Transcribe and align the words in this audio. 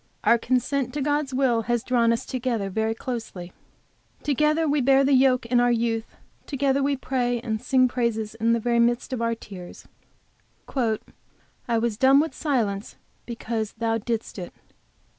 Our 0.23 0.39
consent 0.39 0.95
to 0.95 1.01
God's 1.03 1.31
will 1.31 1.61
has 1.69 1.83
drawn 1.83 2.11
us 2.11 2.25
together 2.25 2.71
very 2.71 2.95
closely, 2.95 3.53
together 4.23 4.67
we 4.67 4.81
bear 4.81 5.03
the 5.03 5.13
yoke 5.13 5.45
in 5.45 5.59
our 5.59 5.71
youth, 5.71 6.15
together 6.47 6.81
we 6.81 6.95
pray 6.97 7.39
and 7.41 7.61
sing 7.61 7.87
praises 7.87 8.33
in 8.33 8.53
the 8.53 8.59
very 8.59 8.79
midst 8.79 9.13
of 9.13 9.21
our 9.21 9.35
tears 9.35 9.87
"I 10.75 11.77
was 11.77 11.97
dumb 11.97 12.19
with 12.19 12.33
silence 12.33 12.95
because 13.27 13.73
Thou 13.73 13.99
didst 13.99 14.39
it." 14.39 14.55